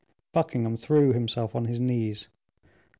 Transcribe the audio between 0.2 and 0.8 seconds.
Buckingham